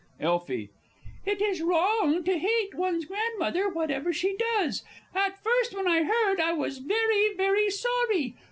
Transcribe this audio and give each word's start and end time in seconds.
Elfie. 0.19 0.71
It 1.27 1.43
is 1.43 1.61
wrong 1.61 2.23
to 2.23 2.35
hate 2.39 2.73
one's 2.73 3.05
Grandmother, 3.05 3.69
whatever 3.69 4.11
she 4.11 4.35
does. 4.35 4.83
At 5.13 5.37
first 5.43 5.75
when 5.75 5.87
I 5.87 6.01
heard, 6.01 6.39
I 6.39 6.53
was 6.53 6.79
very, 6.79 7.35
very 7.35 7.69
sorry. 7.69 8.35